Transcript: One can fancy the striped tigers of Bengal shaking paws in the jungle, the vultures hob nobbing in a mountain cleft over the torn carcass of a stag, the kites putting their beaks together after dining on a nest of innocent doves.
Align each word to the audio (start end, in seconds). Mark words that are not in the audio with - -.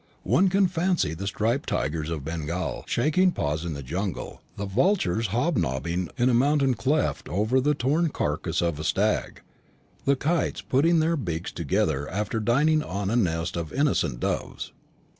One 0.23 0.49
can 0.49 0.67
fancy 0.67 1.13
the 1.13 1.27
striped 1.27 1.69
tigers 1.69 2.09
of 2.09 2.25
Bengal 2.25 2.83
shaking 2.87 3.31
paws 3.31 3.63
in 3.63 3.75
the 3.75 3.83
jungle, 3.83 4.41
the 4.57 4.65
vultures 4.65 5.27
hob 5.27 5.57
nobbing 5.57 6.09
in 6.17 6.27
a 6.27 6.33
mountain 6.33 6.73
cleft 6.73 7.29
over 7.29 7.61
the 7.61 7.75
torn 7.75 8.09
carcass 8.09 8.63
of 8.63 8.79
a 8.79 8.83
stag, 8.83 9.41
the 10.05 10.15
kites 10.15 10.63
putting 10.63 11.01
their 11.01 11.15
beaks 11.15 11.51
together 11.51 12.09
after 12.09 12.39
dining 12.39 12.81
on 12.81 13.11
a 13.11 13.15
nest 13.15 13.55
of 13.55 13.71
innocent 13.71 14.19
doves. 14.19 14.71